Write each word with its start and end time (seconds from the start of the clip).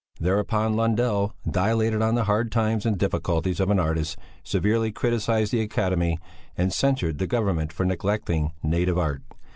Thereupon 0.19 0.75
Lundell 0.75 1.35
dilated 1.47 2.01
on 2.01 2.15
the 2.15 2.23
hard 2.23 2.51
times 2.51 2.87
and 2.87 2.97
difficulties 2.97 3.59
of 3.59 3.69
an 3.69 3.77
artist, 3.79 4.17
severely 4.43 4.91
criticized 4.91 5.51
the 5.51 5.61
Academy, 5.61 6.17
and 6.57 6.73
censured 6.73 7.19
the 7.19 7.27
Government 7.27 7.71
for 7.71 7.85
neglecting 7.85 8.51
native 8.63 8.97
art. 8.97 9.21